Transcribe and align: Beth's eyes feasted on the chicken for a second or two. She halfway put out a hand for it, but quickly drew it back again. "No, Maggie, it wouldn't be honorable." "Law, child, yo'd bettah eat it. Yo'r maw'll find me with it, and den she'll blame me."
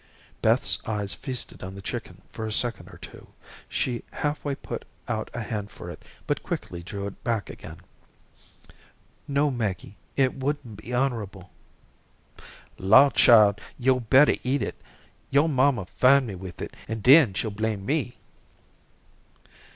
Beth's 0.41 0.79
eyes 0.87 1.13
feasted 1.13 1.61
on 1.61 1.75
the 1.75 1.79
chicken 1.81 2.23
for 2.31 2.47
a 2.47 2.51
second 2.51 2.87
or 2.89 2.97
two. 2.97 3.27
She 3.69 4.03
halfway 4.09 4.55
put 4.55 4.83
out 5.07 5.29
a 5.31 5.43
hand 5.43 5.69
for 5.69 5.91
it, 5.91 6.01
but 6.25 6.41
quickly 6.41 6.81
drew 6.81 7.05
it 7.05 7.23
back 7.23 7.51
again. 7.51 7.77
"No, 9.27 9.51
Maggie, 9.51 9.95
it 10.17 10.33
wouldn't 10.33 10.77
be 10.77 10.91
honorable." 10.91 11.51
"Law, 12.79 13.11
child, 13.11 13.61
yo'd 13.77 14.09
bettah 14.09 14.39
eat 14.43 14.63
it. 14.63 14.81
Yo'r 15.29 15.47
maw'll 15.47 15.85
find 15.85 16.25
me 16.25 16.33
with 16.33 16.63
it, 16.63 16.75
and 16.87 17.03
den 17.03 17.35
she'll 17.35 17.51
blame 17.51 17.85
me." 17.85 18.17